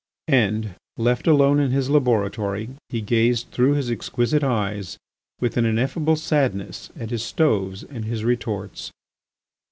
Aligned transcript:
And, 0.33 0.73
left 0.97 1.27
alone 1.27 1.59
in 1.59 1.69
his 1.69 1.87
laboratory, 1.91 2.69
he 2.89 3.01
gazed, 3.01 3.51
through 3.51 3.73
his 3.75 3.91
exquisite 3.91 4.43
eyes, 4.43 4.97
with 5.39 5.57
an 5.57 5.65
ineffable 5.67 6.15
sadness 6.15 6.89
at 6.99 7.11
his 7.11 7.21
stoves 7.23 7.83
and 7.83 8.05
his 8.05 8.23
retorts. 8.23 8.91